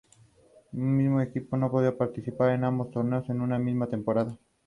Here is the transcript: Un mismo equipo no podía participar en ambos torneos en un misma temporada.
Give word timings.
Un 0.71 0.97
mismo 0.97 1.21
equipo 1.21 1.57
no 1.57 1.69
podía 1.69 1.95
participar 1.95 2.53
en 2.53 2.63
ambos 2.63 2.89
torneos 2.89 3.29
en 3.29 3.39
un 3.39 3.63
misma 3.63 3.85
temporada. 3.85 4.35